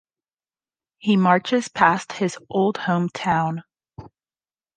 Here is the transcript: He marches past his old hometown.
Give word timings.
He 0.97 1.15
marches 1.15 1.67
past 1.67 2.13
his 2.13 2.35
old 2.49 2.77
hometown. 2.77 3.61